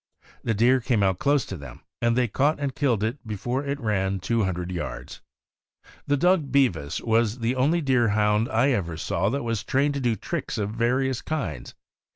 [0.43, 3.79] The deer came out close to them, and they caught and killed it before it
[3.79, 5.21] ran two hundred yards.
[6.07, 10.15] This dog Bevis was the only Deerhound I ever saw that was trained to do
[10.15, 11.75] tricks of various kinds.